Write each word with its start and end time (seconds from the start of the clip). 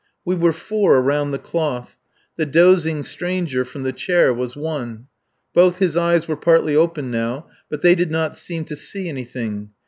We 0.25 0.33
were 0.33 0.51
four 0.51 0.97
around 0.97 1.29
the 1.29 1.37
cloth. 1.37 1.95
The 2.35 2.47
dozing 2.47 3.03
stranger 3.03 3.63
from 3.63 3.83
the 3.83 3.93
chair 3.93 4.33
was 4.33 4.55
one. 4.55 5.05
Both 5.53 5.77
his 5.77 5.95
eyes 5.95 6.27
were 6.27 6.35
partly 6.35 6.75
opened 6.75 7.11
now, 7.11 7.45
but 7.69 7.83
they 7.83 7.93
did 7.93 8.09
not 8.09 8.35
seem 8.35 8.65
to 8.65 8.75
see 8.75 9.07
anything. 9.07 9.69